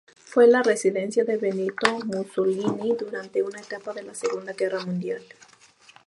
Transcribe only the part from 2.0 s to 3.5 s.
Mussolini durante